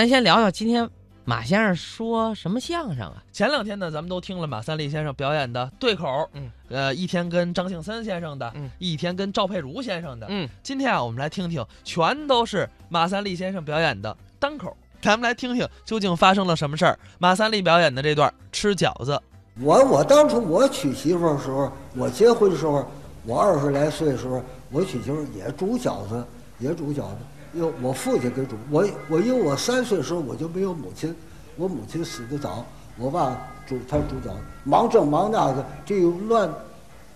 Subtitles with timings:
[0.00, 0.88] 咱先聊聊今天
[1.24, 3.20] 马先生说什么相声啊？
[3.32, 16.96] 前两天呢，咱们都听了马三立先生表演的对口，嗯，呃，一天跟张庆森先生的，嗯，一天跟赵佩茹先生的，嗯，今天啊，我们来听听，全都是马三立先生表演的单口，咱们来听听究竟发生了什么事儿。
[17.18, 19.20] 马三立表演的这段吃饺子，
[19.60, 22.88] 我我当初我娶媳妇儿的时候，我结婚的时候，
[23.24, 24.40] 我二十来岁的时候，
[24.70, 26.24] 我娶媳妇儿也煮饺子，
[26.58, 27.16] 也煮饺子。
[27.54, 31.16] 因为我父亲给煮，我我因为我三岁的时候我就没有母亲，
[31.56, 32.62] 我母亲死得早，
[32.98, 36.48] 我爸煮他煮饺子，忙这忙那个，这又乱，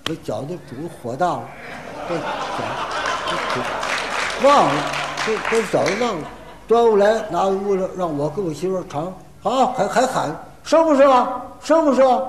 [0.03, 1.43] 这饺子煮火大了，
[2.09, 2.21] 这饺
[3.55, 4.73] 子忘了，
[5.27, 6.27] 这这饺子忘了，
[6.67, 12.27] 端过来拿屋了，让我跟我媳妇尝，好还还喊生不生啊，生不生？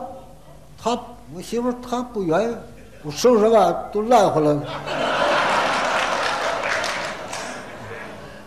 [0.77, 0.91] 他
[1.33, 2.55] 我媳妇她不愿意，
[3.01, 4.63] 我生什么都烂回来了。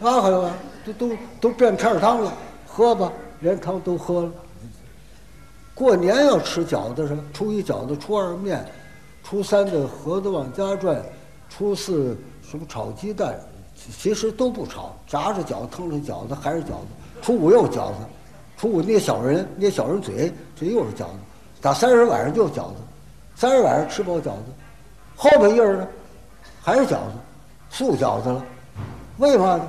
[0.06, 0.52] 拉回来了，
[0.84, 2.32] 都都都变片汤了，
[2.64, 4.30] 喝吧，连汤都喝了。
[5.74, 7.20] 过年要吃饺子什么？
[7.34, 8.64] 初一饺子，初二面，
[9.24, 11.04] 初三的盒子往家转，
[11.50, 13.36] 初四什么炒鸡蛋，
[13.74, 16.86] 其实都不炒，炸着饺子，腾着饺子还是饺子。
[17.20, 17.94] 初五又饺子，
[18.56, 21.18] 初五捏小人，捏小人嘴，这又是饺子。
[21.60, 22.76] 打三十晚上就饺子，
[23.34, 24.44] 三十晚上吃饱饺子，
[25.16, 25.84] 后半夜呢，
[26.62, 27.12] 还是饺子，
[27.70, 28.40] 素饺子了。
[29.18, 29.68] 为嘛呢？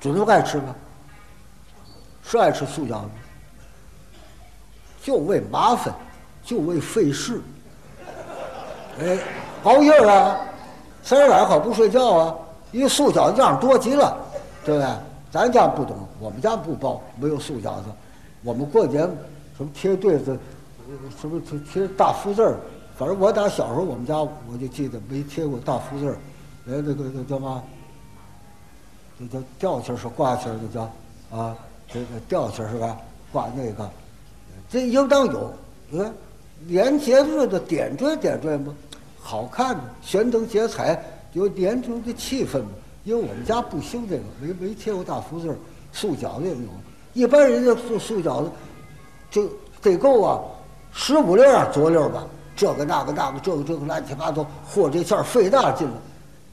[0.00, 0.74] 准都爱吃吗？
[2.22, 3.08] 是爱吃素饺子，
[5.02, 5.92] 就为麻烦，
[6.44, 7.40] 就为费事。
[9.00, 9.18] 哎，
[9.64, 10.38] 熬夜啊，
[11.02, 12.34] 三十晚上好不睡觉啊，
[12.72, 14.16] 因为素饺子样多极了，
[14.64, 14.88] 对不对？
[15.30, 17.84] 咱家不懂，我们家不包，没有素饺子。
[18.42, 19.02] 我们过年
[19.56, 20.38] 什么贴对子，
[21.20, 21.40] 什么
[21.72, 22.56] 贴大福字儿，
[22.96, 26.14] 反正我打小时候我们家我就记得没贴过大福字儿，
[26.68, 27.62] 哎，那个那叫嘛？
[29.20, 30.90] 这叫吊旗儿是挂旗儿的叫
[31.36, 31.54] 啊，
[31.86, 32.96] 这个吊旗儿是吧？
[33.30, 33.88] 挂那个，
[34.70, 35.52] 这应当有。
[35.90, 36.14] 你看
[36.66, 38.74] 年节日的点缀点缀嘛，
[39.20, 40.98] 好看嘛，悬灯结彩，
[41.34, 42.68] 有年中的气氛嘛。
[43.04, 45.56] 因为我们家不兴这个，没没贴过大福字儿，
[45.92, 46.68] 素饺子也有。
[47.12, 48.50] 一般人家做素饺子，
[49.30, 49.50] 就
[49.82, 50.40] 得够啊，
[50.92, 52.26] 十五六样佐料吧，
[52.56, 55.94] 这个那个那个，这个这个乱七八糟，和这馅儿费大劲了。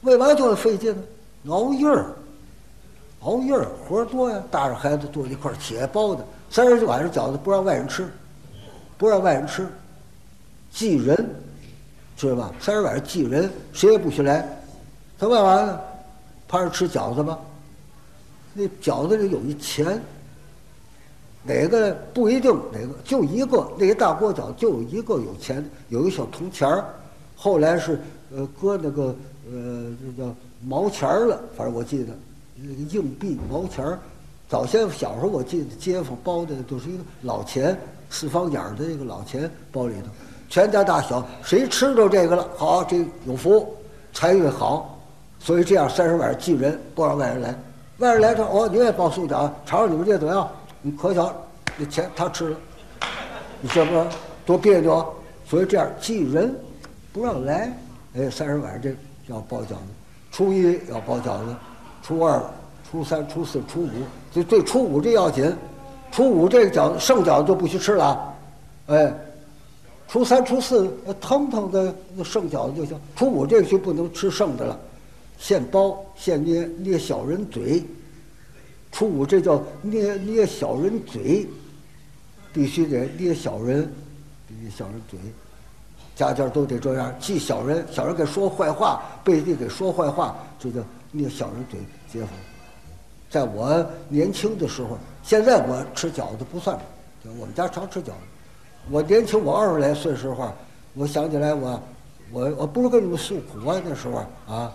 [0.02, 1.02] 为嘛就费劲呢？
[1.52, 2.14] 熬夜儿。
[3.20, 6.24] 熬夜活多呀，大人孩子坐一块儿起来包的。
[6.50, 8.08] 三十晚上饺子不让外人吃，
[8.96, 9.66] 不让外人吃，
[10.70, 11.28] 忌人，
[12.16, 12.52] 知道吧？
[12.60, 14.46] 三十晚上忌人，谁也不许来。
[15.18, 15.80] 他干嘛呢？
[16.46, 17.38] 怕是吃饺子吧？
[18.54, 20.00] 那饺子里有一钱，
[21.42, 26.84] 哪个不一定哪个，就一个那一大锅饺就有一个有钱，有一小铜钱儿。
[27.36, 28.00] 后来是
[28.34, 29.14] 呃搁那个
[29.50, 32.12] 呃这叫毛钱儿了，反正我记得。
[32.60, 33.98] 那个硬币毛钱儿，
[34.48, 37.78] 早先小时候我记得街坊包的都是一个老钱，
[38.10, 40.08] 四方眼儿的那个老钱包里头，
[40.48, 43.72] 全家大小谁吃着这个了，好这有福，
[44.12, 44.98] 财运好，
[45.38, 47.54] 所以这样三十晚上忌人，不让外人来。
[47.98, 50.50] 外人来说哦，你也包素饺子，尝尝你们这怎么样？
[50.82, 51.32] 你可巧，
[51.76, 52.56] 那钱他吃了，
[53.60, 54.04] 你这不
[54.44, 55.14] 多别扭？
[55.46, 56.52] 所以这样忌人，
[57.12, 57.72] 不让来。
[58.16, 58.96] 哎，三十晚上这
[59.32, 59.76] 要包饺子，
[60.32, 61.54] 初一要包饺子。
[62.08, 62.42] 初二、
[62.90, 63.90] 初三、初四、初五，
[64.32, 65.54] 这对初五这要紧。
[66.10, 68.34] 初五这个饺子剩饺子就不许吃了，
[68.86, 69.14] 哎，
[70.08, 72.98] 初三、初四腾腾的剩饺子就行。
[73.14, 74.80] 初五这个就不能吃剩的了，
[75.36, 77.84] 现包现捏捏小人嘴。
[78.90, 81.46] 初五这叫捏捏小人嘴，
[82.54, 83.80] 必须得捏小人，
[84.62, 85.18] 捏小人嘴，
[86.16, 90.80] 家家都得这样记小人，小人给说坏话，背地给说坏话，这叫
[91.10, 91.80] 捏小人嘴。
[92.10, 92.30] 街坊，
[93.28, 96.78] 在我年轻的时候，现在我吃饺子不算，
[97.38, 98.12] 我们家常吃饺子。
[98.90, 100.50] 我年轻，我二十来岁时候，
[100.94, 101.78] 我想起来我，
[102.32, 104.72] 我我不是跟你们诉苦啊，那时候啊，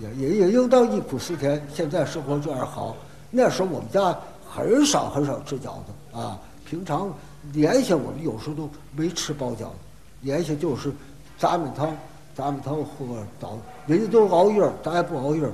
[0.00, 1.64] 也也也应当忆苦思甜。
[1.72, 2.96] 现在生活这样好，
[3.30, 4.18] 那时候我们家
[4.50, 6.36] 很少很少吃饺子啊，
[6.68, 7.14] 平常
[7.52, 9.74] 年下我们有时候都没吃包饺子，
[10.20, 10.92] 年下就是
[11.38, 11.96] 杂米汤，
[12.34, 13.06] 杂米汤喝
[13.40, 13.56] 早，
[13.86, 15.48] 人家都熬夜，咱也不熬夜。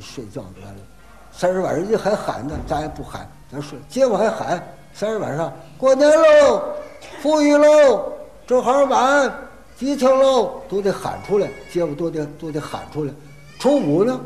[0.00, 0.80] 睡觉就完了。
[1.32, 3.78] 三十晚上人家还喊呢，咱也不喊，咱睡。
[3.88, 4.62] 结果还喊，
[4.92, 6.62] 三十晚上过年喽，
[7.22, 8.12] 富裕喽，
[8.46, 9.32] 正好晚，
[9.76, 11.48] 吉庆喽，都得喊出来。
[11.72, 13.12] 结果都得都得喊出来。
[13.58, 14.20] 初五呢，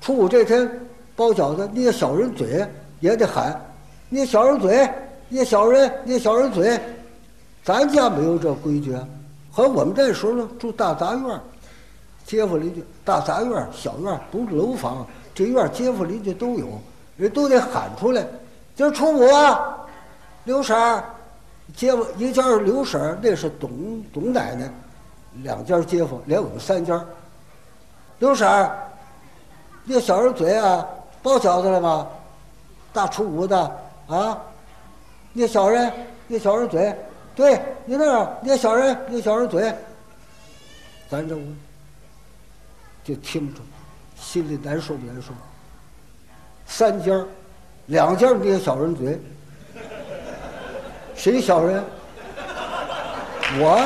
[0.00, 0.68] 初五这天
[1.14, 2.66] 包饺子，捏小人嘴
[3.00, 3.60] 也得喊，
[4.08, 4.88] 捏小人嘴，
[5.28, 6.80] 捏小人，捏小人嘴。
[7.62, 8.96] 咱家没有这规矩，
[9.50, 11.40] 和我们这时候呢住大杂院。
[12.26, 16.66] 街坊邻居，大杂院、小院不是楼房，这院街坊邻居都有，
[17.16, 18.26] 人都得喊出来。
[18.74, 19.78] 今儿初五啊，
[20.42, 21.04] 刘婶儿，
[21.76, 23.70] 街坊一家是刘婶儿，那是董
[24.12, 24.68] 董奶奶，
[25.44, 27.00] 两家街坊，连我们三家。
[28.18, 28.76] 刘婶儿，
[29.84, 30.84] 那小人嘴啊，
[31.22, 32.08] 包饺子了吗？
[32.92, 33.58] 大初五的
[34.08, 34.36] 啊，
[35.32, 35.92] 那小人，
[36.26, 36.92] 那小人嘴，
[37.36, 39.72] 对你那儿那小人，那小人嘴，
[41.08, 41.42] 咱这屋
[43.06, 43.60] 就听着，
[44.18, 45.28] 心里难受不难受？
[46.66, 47.24] 三家儿
[47.86, 49.20] 两家捏小人嘴，
[51.14, 51.84] 谁小人？
[53.60, 53.78] 我。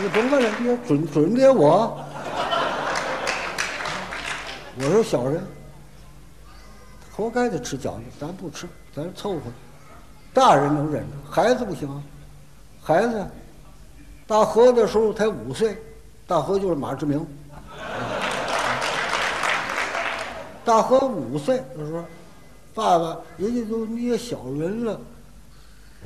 [0.00, 2.02] 你甭问了，你准准捏我。
[4.76, 5.46] 我说小人，
[7.12, 9.40] 活该得吃饺子，咱不吃，咱凑合。
[10.32, 12.02] 大人能忍着，孩子不行啊。
[12.82, 13.24] 孩子，
[14.26, 15.76] 大河的时候才五岁，
[16.26, 17.26] 大河就是马志明。
[20.64, 22.04] 大河五岁的时候，
[22.72, 24.98] 爸爸人家都捏小人了，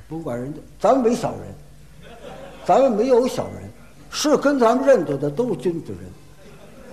[0.09, 1.55] 甭管人家，咱们没小人，
[2.67, 3.71] 咱们没有小人，
[4.11, 6.01] 是跟咱们认得的都是君子人，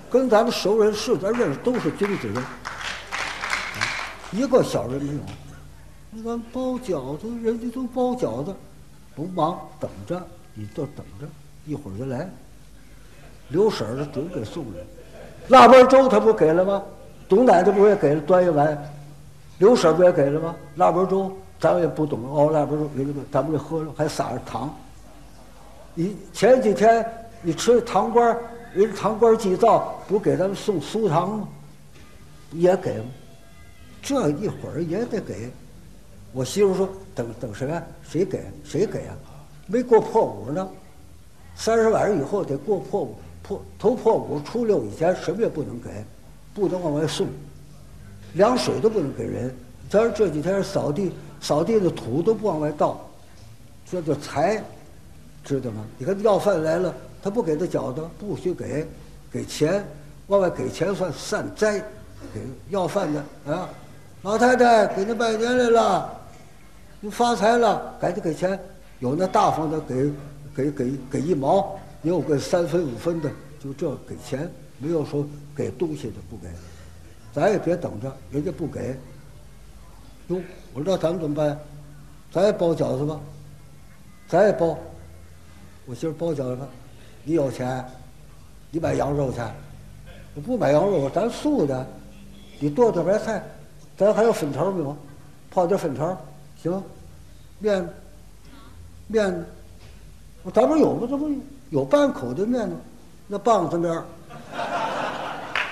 [0.08, 2.44] 跟咱们熟人是咱认识都是君子人，
[4.30, 5.20] 一个小人没有。
[6.12, 8.54] 那咱包饺子，人家都包饺子，
[9.16, 10.24] 甭忙，等着，
[10.56, 11.26] 你就等着，
[11.66, 12.28] 一会儿就来。
[13.48, 14.80] 刘婶儿准给送来，
[15.48, 16.82] 腊八粥他不给了吗？
[17.28, 18.76] 董奶奶不也给了端一碗，
[19.58, 20.56] 刘婶儿不也给了吗？
[20.76, 21.30] 腊八粥
[21.60, 24.74] 咱们也不懂熬腊八粥，给这个咱们就喝了还撒着糖。
[25.94, 27.06] 你前几天
[27.42, 28.40] 你吃糖瓜儿，
[28.72, 31.48] 人糖瓜儿祭灶不给咱们送酥糖吗？
[32.52, 33.00] 也给？
[34.02, 35.52] 这一会儿也得给。
[36.32, 37.82] 我媳妇说等等谁啊？
[38.02, 38.44] 谁给？
[38.64, 39.14] 谁给啊？
[39.66, 40.68] 没过破五呢，
[41.54, 45.90] 三十晚上以后得过破五，破头破五初六以前什么也不能给。
[46.54, 47.26] 不能往外送，
[48.32, 49.54] 凉水都不能给人。
[49.90, 52.98] 咱这几天扫地，扫地的土都不往外倒，
[53.90, 54.64] 这叫财，
[55.44, 55.84] 知道吗？
[55.98, 58.86] 你看要饭来了，他不给他饺子，不许给，
[59.30, 59.86] 给钱，
[60.28, 61.78] 往外给钱算散灾。
[62.32, 62.40] 给
[62.70, 63.68] 要饭的啊，
[64.22, 66.10] 老太太给您拜年来了，
[67.00, 68.58] 您发财了，赶紧给钱。
[69.00, 70.10] 有那大方的给，
[70.54, 74.50] 给给给一毛，也有个三分五分的，就这给钱。
[74.78, 76.48] 没有说给东西的不给，
[77.32, 78.94] 咱也别等着人家不给。
[80.28, 80.38] 哟，
[80.74, 81.58] 我说那咱们怎么办？
[82.30, 83.18] 咱也包饺子吧，
[84.28, 84.78] 咱也包。
[85.86, 86.58] 我媳妇包饺子，
[87.24, 87.82] 你有钱，
[88.70, 89.40] 你买羊肉去。
[90.34, 91.86] 我不买羊肉，咱素的。
[92.58, 93.42] 你剁点白菜，
[93.96, 94.96] 咱还有粉条没有？
[95.50, 96.18] 泡点粉条，
[96.62, 96.82] 行。
[97.58, 97.88] 面，
[99.06, 99.44] 面，
[100.42, 101.06] 我咱不有吗？
[101.08, 101.30] 这不
[101.70, 102.76] 有半口的面吗？
[103.26, 104.02] 那棒子面。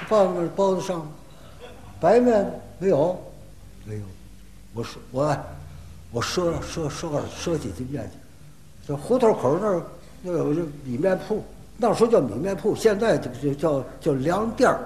[0.06, 1.10] 棒子包子上，
[1.98, 2.46] 白面
[2.78, 3.18] 没有，
[3.84, 4.02] 没有。
[4.74, 5.36] 我说我，
[6.10, 8.18] 我赊赊赊二赊几斤面去。
[8.86, 9.82] 这胡同口那儿
[10.20, 11.42] 那有这米面铺，
[11.78, 14.78] 那时候叫米面铺，现在就叫叫粮店儿、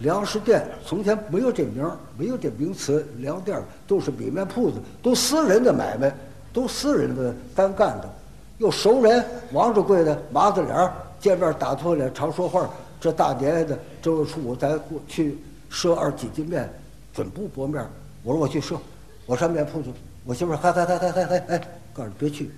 [0.00, 0.66] 粮食店。
[0.84, 6.12] 从前没有这名儿，没有这名词，粮店儿都是米面铺子，都私人的买卖，
[6.56, 8.08] 都私人的单干的。
[8.56, 9.22] 又熟人，
[9.52, 12.66] 王掌柜的麻子脸儿，见面打脱脸，常说话。
[12.98, 15.36] 这大年的正月初五，咱过去
[15.70, 16.66] 赊二几斤面，
[17.12, 17.86] 准不薄面。
[18.22, 18.78] 我说我去赊，
[19.26, 19.92] 我上面铺去。
[20.24, 21.58] 我媳妇儿嗨嗨嗨嗨嗨嗨，哎，
[21.92, 22.50] 告诉你别去，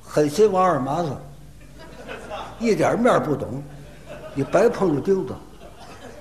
[0.00, 1.10] 狠心王二麻子，
[2.60, 3.60] 一点面不懂，
[4.36, 5.34] 你白碰着钉子。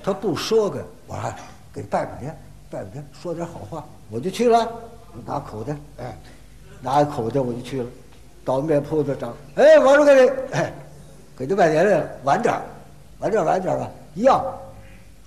[0.03, 1.33] 他不赊给，我说
[1.71, 2.35] 给拜拜年，
[2.71, 4.67] 拜拜年，说点好话，我就去了。
[5.23, 6.17] 拿口袋，哎，
[6.83, 7.87] 拿个口袋我就去了，
[8.43, 10.73] 到面铺子长，哎，王掌柜的，哎，
[11.37, 12.53] 给你拜年了，晚点。
[13.19, 14.43] 晚点晚点吧，一样。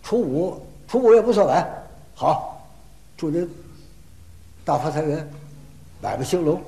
[0.02, 1.66] 初五，初五也不算晚。
[2.14, 2.62] 好，
[3.16, 3.50] 祝您
[4.66, 5.26] 大发财源，
[6.02, 6.60] 买卖兴隆，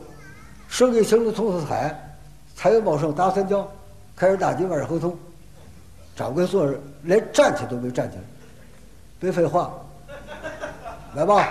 [0.69, 1.95] 生意兴隆，通四海，
[2.57, 3.69] 财源茂盛，达三江，
[4.17, 5.15] 开市大吉，万事亨通。
[6.17, 8.23] 掌柜坐着，连站起都没站起来。
[9.21, 9.71] 别废话，
[11.15, 11.47] 来吧，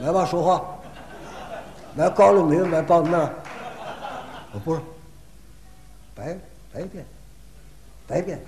[0.00, 0.73] 来吧，说话。
[1.96, 3.20] 来高粱米，买棒子面。
[4.52, 4.80] 我不是，
[6.14, 6.36] 白
[6.72, 7.06] 白变，
[8.06, 8.40] 白变。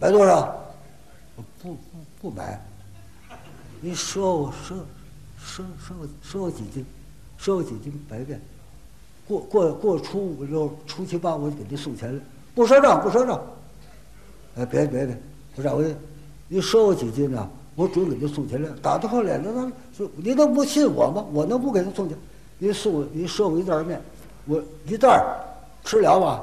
[0.00, 0.56] 买多少？
[1.36, 1.80] 我不不
[2.20, 2.60] 不买。
[3.80, 4.74] 你赊我赊，
[5.40, 6.84] 赊赊我赊我几斤？
[7.40, 8.40] 赊我几斤白变？
[9.26, 12.20] 过过过初五六初七八我就给您送钱了，
[12.54, 13.40] 不赊账不赊账。
[14.56, 15.16] 哎，别别别，
[15.54, 15.84] 不是我，
[16.48, 17.48] 你赊我几斤呢？
[17.76, 18.68] 我准给您送钱来。
[18.82, 21.24] 打他破脸子，那说你都不信我吗？
[21.32, 22.18] 我能不给他送钱？
[22.58, 24.00] 你送我，你赊我一袋面，
[24.46, 25.24] 我一袋
[25.84, 26.42] 吃了吧？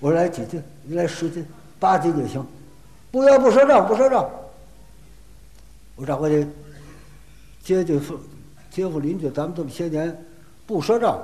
[0.00, 0.62] 我说来几斤？
[0.82, 1.46] 你来十斤。
[1.80, 2.44] 八斤就行，
[3.12, 4.28] 不要不赊账，不赊账。
[5.94, 6.48] 我掌柜的，
[7.62, 8.18] 接近夫
[8.68, 10.24] 街坊邻居，咱们这么些年
[10.66, 11.16] 不赊账，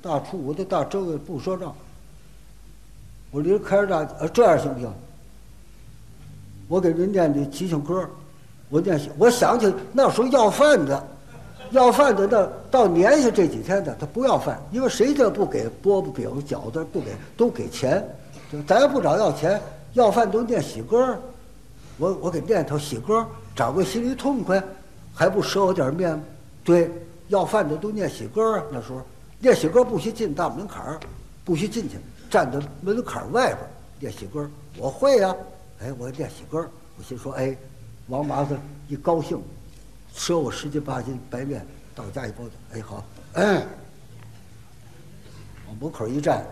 [0.00, 1.74] 大初五的大正月不赊账。
[3.32, 4.92] 我离开着大，呃，这样行不行？
[6.68, 8.08] 我给人念的吉祥歌，
[8.68, 11.04] 我念，我想起那时候要饭的，
[11.70, 18.04] 要饭的那到年下这几天的，他不要饭，因为谁家不给饽饽饼饺子不给都给钱，
[18.66, 19.60] 咱要不找要钱，
[19.94, 21.18] 要饭都念喜歌，
[21.98, 24.62] 我我给念头喜歌，掌柜心里痛快，
[25.14, 26.20] 还不赊我点面？
[26.64, 26.90] 对，
[27.28, 29.00] 要饭的都念喜歌啊，那时候
[29.38, 31.00] 念喜歌不许进大门槛儿，
[31.44, 31.96] 不许进去，
[32.30, 33.58] 站在门槛外边
[34.00, 35.34] 念喜歌，我会呀、
[35.80, 36.68] 哎，我念喜歌，
[36.98, 37.56] 我心说，哎，
[38.08, 38.56] 王麻子
[38.88, 39.40] 一高兴，
[40.16, 43.04] 赊我十斤八斤白面，到家一包去，哎好，
[43.34, 43.62] 哎，
[45.68, 46.44] 往门口一站，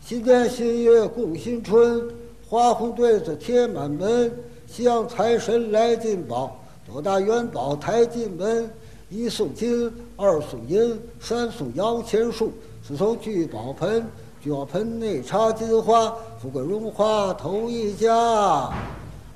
[0.00, 2.10] 新年新月共新春，
[2.48, 4.32] 花红对子贴满门，
[4.66, 6.58] 向财神来进宝，
[6.90, 8.68] 多大元宝抬进门，
[9.10, 14.04] 一送金，二送银，三送摇钱树，四送聚宝盆，
[14.40, 18.72] 聚宝盆内插金花，富贵荣华头一家，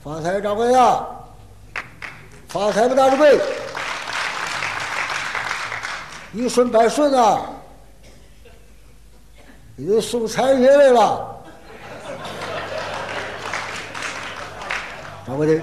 [0.02, 1.06] 发财掌柜呀，
[2.50, 3.38] 发财吧大掌柜，
[6.32, 7.42] 一顺百顺啊！
[9.76, 11.36] 给你送财神爷来了。
[15.24, 15.62] 掌柜的，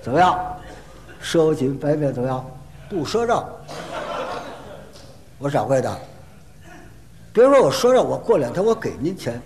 [0.00, 0.56] 怎么样？
[1.20, 2.48] 赊我几斤白面怎么样？
[2.88, 3.44] 不赊账。
[5.38, 5.98] 我掌柜的，
[7.32, 9.42] 别说我赊账，我过两天我给您钱，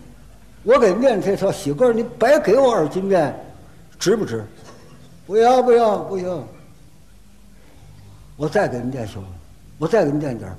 [0.63, 3.35] 我给面这条喜歌，您白给我二斤面，
[3.99, 4.45] 值不值？
[5.27, 6.47] 不要不要不行。
[8.37, 9.29] 我再给您念行吗？
[9.79, 10.57] 我再给您念点儿。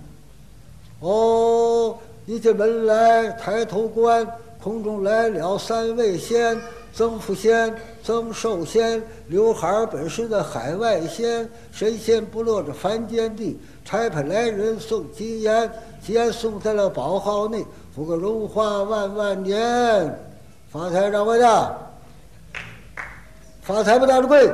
[1.00, 4.28] 哦，一进门来抬头观，
[4.62, 6.60] 空中来了三位仙，
[6.92, 17.64] 曾福仙、曾寿仙，刘海儿本是的海外仙，神仙不落这凡间地，差派来人送吉言，吉言送在了宝号内，
[17.96, 20.20] 富贵荣华万万年，
[20.72, 21.78] 发财掌柜的，
[23.62, 24.52] 发财吧大掌柜，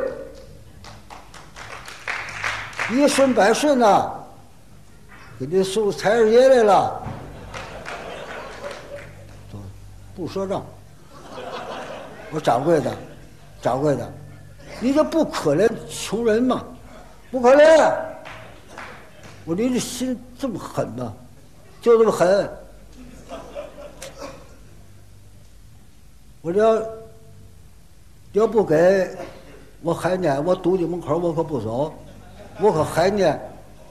[2.92, 4.12] 一顺百顺呐、
[5.40, 7.02] 给你送财神爷来了，
[9.52, 9.58] 走
[10.16, 10.64] 不赊账。
[12.32, 12.94] 我掌柜的，
[13.62, 14.12] 掌柜的，
[14.82, 16.64] 你这不可怜穷人吗？
[17.32, 17.94] 不可怜。
[19.46, 21.14] 我您这心这么狠吗？
[21.82, 22.50] 就这么狠。
[26.42, 26.84] 我这要
[28.34, 29.16] 要不给，
[29.82, 31.94] 我还念，我堵你门口，我可不走，
[32.60, 33.40] 我可还念。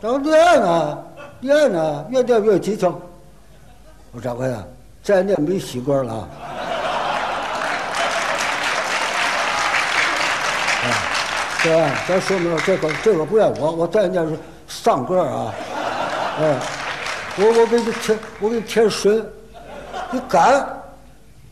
[0.00, 0.98] 掌柜念呢，
[1.40, 2.88] 念呢，越念越激情。
[4.12, 4.68] 我说掌柜的，
[5.02, 6.28] 再念没喜歌了啊。
[11.62, 15.54] 对，咱说明了这个这个不怨我，我再念是丧歌啊，
[16.40, 16.56] 哎，
[17.36, 19.22] 我我给你添我给你添水，
[20.10, 20.66] 你敢？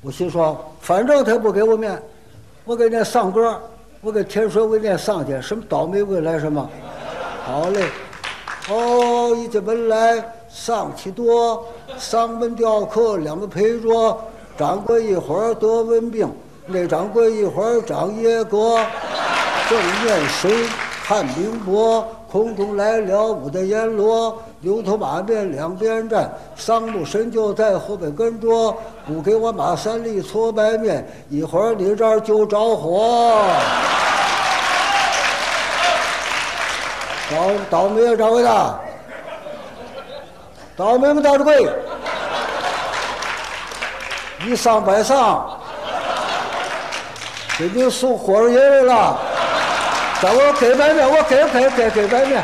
[0.03, 2.03] 我心说，反正他不给我面，
[2.65, 3.63] 我给念丧歌，
[4.01, 6.69] 我给添水，我给念丧去，什么倒霉鬼来什么？
[7.45, 7.85] 好嘞，
[8.69, 11.67] 哦，一进门来丧气多，
[11.99, 14.17] 丧门吊客两个陪着，
[14.57, 16.31] 掌柜一会儿得瘟病，
[16.67, 18.79] 那掌柜一会儿长耶格。
[19.69, 20.67] 正面水
[21.05, 28.75] 看明博，空中来了五的阎罗，牛头马面两边站，桑木神就在后边跟着，
[29.07, 33.39] 不给我马三立搓白面，一会儿你这儿就着火。
[37.31, 37.37] 倒
[37.71, 38.81] 倒霉啊，掌柜的！
[40.77, 41.69] 倒霉吗，大掌柜？
[44.47, 45.61] 一上百上，
[47.59, 49.19] 给你送火烧爷来了。
[50.21, 52.43] 掌柜，我给白面，我给给给给白面。